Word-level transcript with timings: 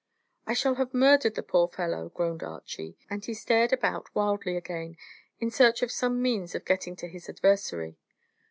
"I 0.47 0.55
shall 0.55 0.73
have 0.81 0.95
murdered 0.95 1.35
the 1.35 1.43
poor 1.43 1.67
fellow," 1.67 2.09
groaned 2.09 2.41
Archy; 2.41 2.97
and 3.07 3.23
he 3.23 3.35
stared 3.35 3.71
about 3.71 4.15
wildly 4.15 4.57
again, 4.57 4.97
in 5.39 5.51
search 5.51 5.83
of 5.83 5.91
some 5.91 6.23
means 6.23 6.55
of 6.55 6.65
getting 6.65 6.95
to 6.95 7.07
his 7.07 7.29
adversary. 7.29 7.99